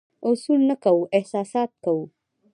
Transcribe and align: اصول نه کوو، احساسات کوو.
اصول 0.29 0.61
نه 0.69 0.75
کوو، 0.83 1.09
احساسات 1.17 1.71
کوو. 1.83 2.03